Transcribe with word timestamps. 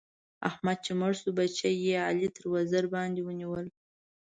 احمد 0.49 0.77
چې 0.85 0.91
مړ 0.99 1.11
شو؛ 1.19 1.29
بچي 1.37 1.71
يې 1.85 1.95
علي 2.07 2.27
تر 2.35 2.45
وزر 2.53 2.83
باندې 2.95 3.21
ونيول. 3.23 3.67